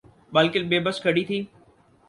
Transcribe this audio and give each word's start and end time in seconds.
بالکل 0.33 0.63
بے 0.69 0.79
بس 0.85 1.01
کھڑی 1.03 1.23
تھی۔ 1.25 1.39